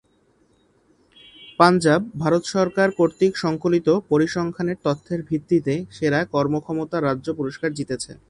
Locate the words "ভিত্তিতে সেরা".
5.23-6.19